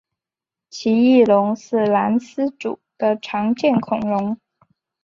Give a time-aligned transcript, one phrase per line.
[0.71, 4.39] 奇异龙是兰斯组的常见恐龙。